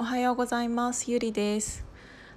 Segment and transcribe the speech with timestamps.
[0.00, 1.10] おはようございます。
[1.10, 1.84] ゆりです。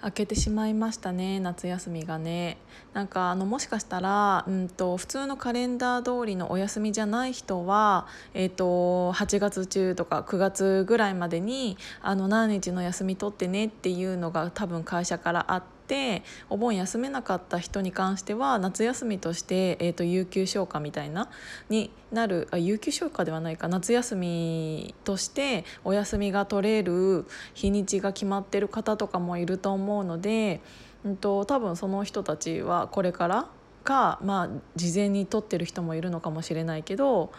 [0.00, 1.40] 明けてしまいましたね。
[1.40, 2.58] 夏休みがね。
[2.92, 15.77] なんかあのもしかしたら、うんと、普通のカレンダー通りのお休みじゃない人は、えーと、8月中とか9月ぐらいまでにあの何日の休み取ってねっていうのが多分会社からあって。
[15.88, 21.30] てお盆休めなかった人に関しては夏休みとして、えーと、有給消化みたいな
[21.68, 27.24] になるあ有給消化ではないか夏休みとしてお休みが取れる
[27.54, 30.60] 日にちが決まってる方とかもいると思うので、
[31.04, 33.48] うんと、多分その人たちはこれから
[33.88, 37.32] か、まあ、事前に取ってる人もいるのかもしれないけど、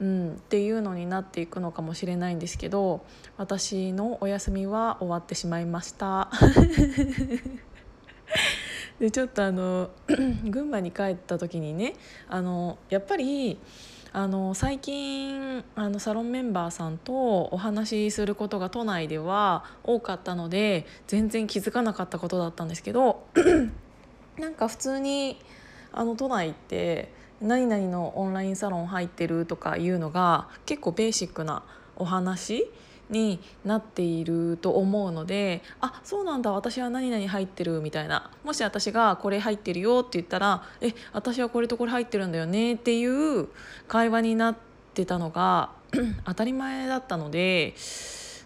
[0.00, 3.04] うん、っていうのになっていくのかもしれないんですけど
[3.38, 6.30] 私のお休みは終わってしまいました。
[8.98, 9.90] でちょっとあの
[10.48, 11.94] 群馬に帰った時にね
[12.28, 13.58] あのやっぱり
[14.12, 23.26] あの最近あのサロンメンバーさんとお話しすることが都内では多かったので全然気づかなかったことだったんですけど
[24.38, 25.38] なんか普通に
[25.92, 27.12] あの都内って
[27.42, 31.62] 何々のオンラインサロン入ってるとかいうのが結構ベーシックな
[31.96, 32.70] お話
[33.10, 38.30] になっていると思うのであそうなんだ私は何々入ってるみたいな。
[38.44, 43.48] もし私がこれ入ってるよって言ったらえ私はこれとこれ入ってるんだよねっていう
[43.88, 44.56] 会話になっ
[44.94, 45.70] てたのが
[46.24, 47.74] 当たり前だったので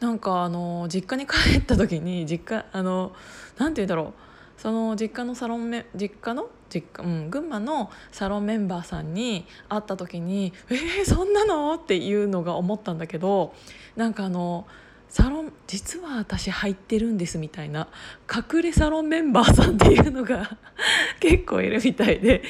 [0.00, 3.12] なんかあの実家に帰った時に実家あの
[3.58, 4.32] なんて言うんだろう。
[4.62, 13.54] その実家のサロンメ実家の実家、うん、群馬のサロンメンバーさんに会った時に「えー、そんなの?」っていうのが思ったんだけど
[13.96, 14.66] なんかあの
[15.08, 17.88] サロン実は私入ってるんですみたいな
[18.34, 20.56] 隠れサロンメンバーさんっていうのが
[21.20, 22.42] 結構いるみたいで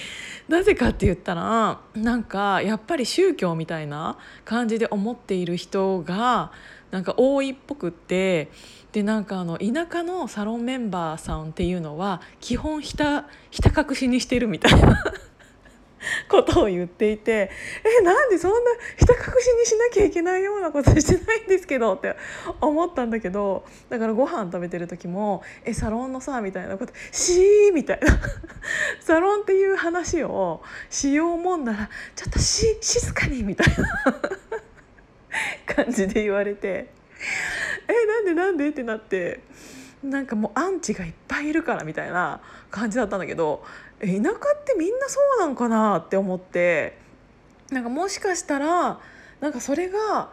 [0.48, 6.52] なぜかって言ったらなんかやっぱり宗教みたいな感じで思っている人が
[6.92, 8.50] なんか多いっぽくって
[8.92, 15.02] でなんかあの田舎のサロンメンバーさんっていうのは基本ひたひた隠しにしてるみたいな
[16.28, 17.50] ことを言っていて
[18.00, 18.58] えなんでそんな
[18.98, 22.14] ひた隠しにしなきゃいけないようなことしてないんですけどって
[22.60, 28.18] 思ったんだけどだからご飯食べてる時も「えサロンのさ」みたいなこと「しー」みたいな。
[29.00, 34.22] サロンっていう話をしようもんなら「ちょっとし静かに」みたいな。
[35.66, 36.88] 感じで言われて
[37.88, 39.40] 「えなんでなんで?」ってなって
[40.02, 43.64] なんかもうアンチがいっぱいいるからみたいな感じだったんだけど
[44.00, 44.14] 田舎っ
[44.64, 46.98] てみんなそうなんかなって思って
[47.70, 48.98] なんかもしかしたら
[49.40, 50.30] なんかそれが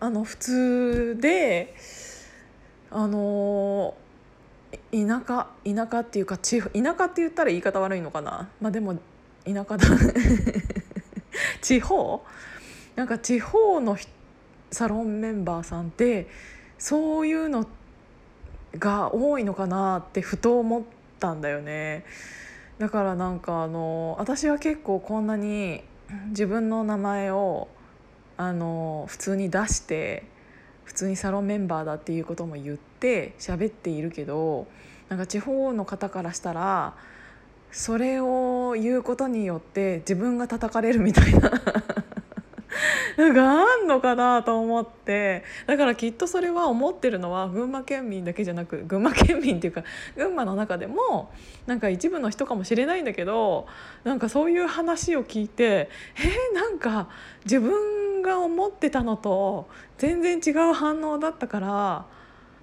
[0.00, 1.74] あの普通で
[2.90, 3.94] あの
[4.92, 8.48] 田舎田舎っていうか地田舎って言ったら言い方悪いのかな？
[8.60, 8.94] まあでも
[9.44, 9.86] 田舎だ
[11.60, 12.24] 地方？
[12.96, 13.94] なんか地方の
[14.70, 16.28] サロンメンバーさんって
[16.78, 17.66] そういうの
[18.78, 20.82] が多いのかなってふと思っ
[21.18, 22.04] たんだよね。
[22.78, 25.82] だからなんかあの私は結構こんなに
[26.30, 27.68] 自分の名前を
[28.36, 30.24] あの普通に出して
[30.84, 34.66] 普通にサロンメンバーだっていうことも言って喋っているけど
[35.10, 36.94] なんか地方の方からしたら
[37.70, 41.50] それを言うことによって自分が叩かれるみたいな
[43.20, 49.84] なんかあんのかなと思ってだからきっとそれは思ってるのは群馬県民だけじゃなく群馬県民っていうか
[50.16, 51.30] 群馬の中でも
[51.66, 53.66] なんか一部の人かもしれないんだけど
[54.04, 57.10] なんかそういう話を聞いてえー、なんか
[57.44, 62.06] 自分が思ってたのと全然違う反応だったから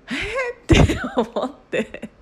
[0.10, 1.00] えー、って
[1.36, 2.17] 思って。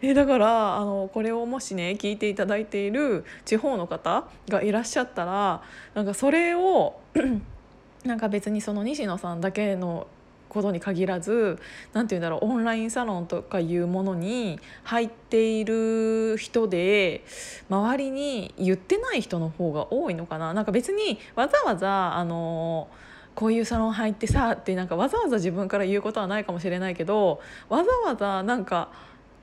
[0.00, 5.62] えだからあのこれをもしね聞いていただいている地方の方がいらっしゃったら
[5.94, 7.00] なんかそれを
[8.04, 10.06] なんか別にその西野さんだけの
[10.48, 11.58] ことに限らず
[11.92, 17.24] 何て言うんだろうオンラインサロンとかいうものに入っている人で
[17.68, 20.54] 周りに言ってない人の方が多いのかな。
[20.54, 22.88] なんか別にわざわざあの
[23.34, 28.90] こういうサロン入ってさってなんかわざわざ自分から言うことはないかもしれないけどわざわざなんか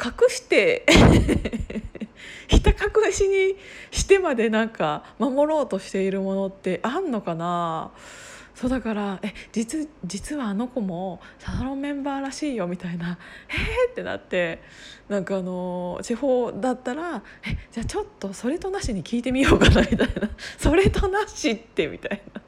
[0.04, 0.86] 隠して
[2.48, 3.56] ひた隠しに
[3.92, 7.92] してまでなんか守ろうとしているものってあんのかな？
[8.54, 13.18] そうだからえ実実はあの子もサロンメンバーらしいよみたいな
[13.52, 14.62] 「えー!」ってなって
[15.10, 22.42] なんかあの地方だったら「えじゃあちょっとそれとなしに聞いてみようかな」 みたいな「それとなしって」みたいな。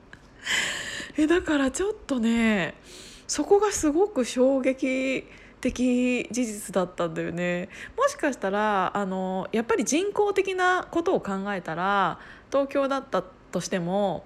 [1.18, 2.76] えだからちょっとね
[3.28, 5.26] そこがすごく衝撃
[5.72, 12.20] 的事実だったんだよねもしかしたらあのやっぱり人工的なことを考えたら
[12.52, 14.26] 東京だったとしても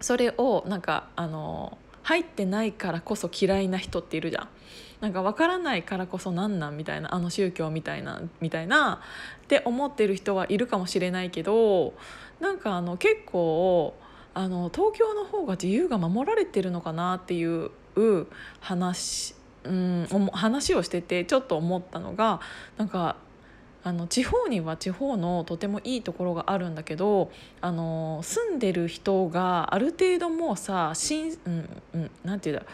[0.00, 4.48] それをなんかあの入ってないからこそ嫌いな人っているじゃん。
[5.00, 9.00] なんか分からないからこそなんなんみたいなあの宗教みたいなみたいな
[9.44, 11.94] って思ってる人はいるかもしれないけど
[12.38, 13.94] なんかあの結構
[14.34, 17.70] あの東京の方が自由が守られてるのかなっていう
[18.60, 19.34] 話,、
[19.64, 22.40] うん、話をしててちょっと思ったのが
[22.78, 23.16] なんか
[23.82, 27.30] あの地方には地方のとてもいいところがあるんだけど
[27.60, 32.70] あの住んでる人がある程度もうさしん、うんうん、なんて言うんだろう。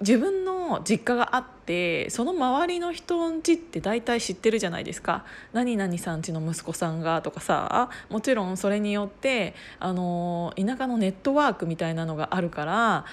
[0.00, 5.24] 自分の実家があってその周りの人んちって大体知ってるじゃないですか。
[5.52, 13.04] 何々さんちの息子さんがとかさもちろんそれによってあの田舎のネットワークみたいなのがあるから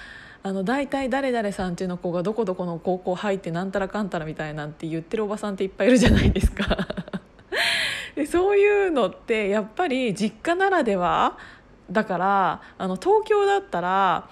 [0.45, 6.77] あの大体誰々さんちの子がどこどこの高校入ってなんたらかんたらみたいなんて言ってるおばさんっていっぱいいるじゃないですか。
[8.15, 11.37] でそういうのってやっぱり実家ならでは
[11.89, 14.27] だからあの東京だったら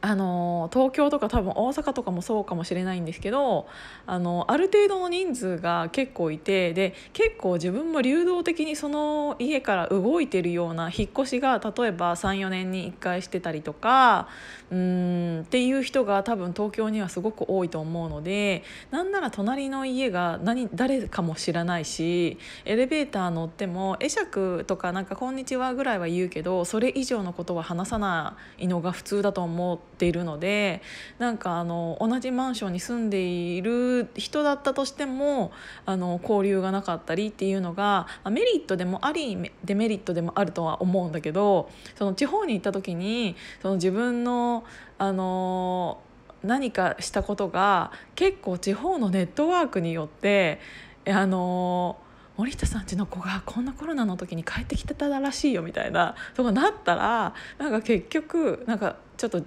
[0.00, 3.66] あの東京とか多分大阪とかもそうかもしれないんですけど
[4.06, 14.28] あのある程度の人数が結構いてで結構自分も流動的にその家から動いてるような引っ越しが例えば34年に1回してたりとか
[14.70, 30.82] うんっていう人が多分東京にはすごく多いと思うのでなんなら隣の家が何誰かも知らないしエレベーター乗っても会釈とかなんか「こんにちは」ぐらいは言うけどそれ以上のことは話さないのが普通だと思うっているので
[31.18, 35.52] なんかあの同じマンションに住んでいる人だったとしても
[35.86, 44.64] あの交流がなかったりっていうのがメリットでもありデメリットでもあるとは思うんだけどその地方に行った時にその自分の
[44.98, 46.00] あの
[46.42, 50.60] 何かしたことが結構地方のネットワークによって
[51.06, 51.96] あの
[52.36, 59.42] 森田さんちの子がこんなコロナの時に帰ってきてたらしいよみたいなとかなったらなんか結局なんかちょっと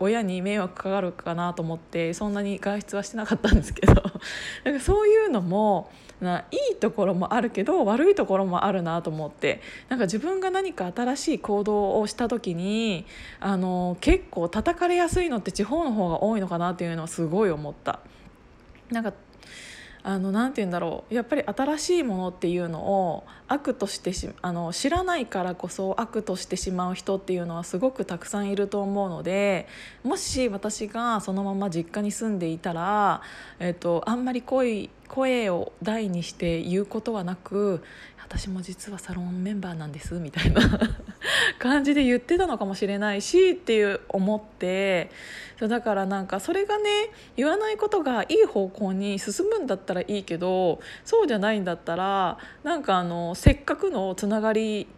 [0.00, 3.94] 親に迷惑かかるかなと思ってそんなに外出はしてなかったんですけど
[4.64, 5.90] なんかそういうのも
[6.20, 13.04] ないいところもあるけど悪いところもあるなと思ってなんか自分が何か新しい行動をした時に
[13.38, 18.00] あの結構叩かれやすいのって地方の方が多いのかなっていうのはすごい思った。
[18.90, 19.12] なんか
[20.08, 21.14] あのなて言うんだろう。
[21.14, 29.66] やっぱり新しいものっていうのを悪としてしあの知らないからこそ悪としてしまう人っていうのはすごくたくさんいると思うので
[30.04, 33.20] もし私がそのまま実家に住んでいたら、
[33.58, 37.82] えっと、あんまり声声を大にして言うことはなく
[38.28, 40.60] 私も実はサロンメンバーなんですみたいな
[41.60, 45.12] 感じで言ってたのかもしれないしっていう思って
[45.60, 46.90] だからなんかそれがね
[47.36, 54.88] 言わないことがいい方向に進むんだったらいいけどそうじゃないんだったらなんかあのせっかくのつながり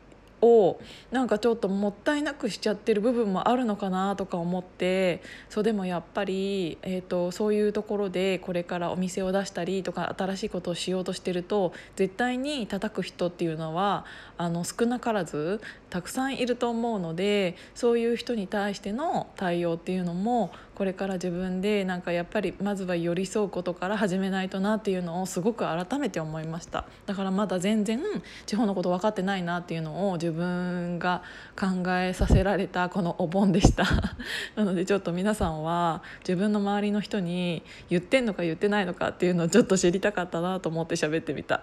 [0.40, 0.80] を
[1.10, 14.04] なんかちょっともったいなくしちゃってる部分もあるのかなとか思ってそうでもやっぱり、えーと、そういうところでこれからお店を出したりとか新しいことをしようとしてると絶対に叩く人っていうのは
[14.36, 28.00] あの少なからずたくさんいると思うのでそういう人に対しての対応っていうのもこれから自分でなんかやっぱりまずは寄り添うことから始めないとなっていうのをすごく改めて思いましただからまだ全然
[28.46, 31.24] 地方のこと分かってないなっていうのを自分が
[31.58, 33.82] 考えさせられたこのお盆でした
[34.54, 41.62] なのでちょっと皆さんは自分の周りの人に言ってんのか言ってないのかっていうのをちょっと知りたかったなと思って喋ってみた。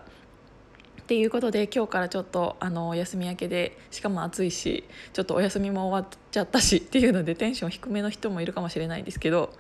[1.06, 9.54] っていうことで今日からちょっとあの休み明けでしかも暑いしちょっとお休みも終わっちゃったしっていうのでテンション低めの人もいるかもしれないんですけど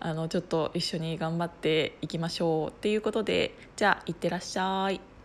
[0.00, 5.15] あのちょっと一緒に頑張っていきましょうっていうことでじゃあいってらっしゃい。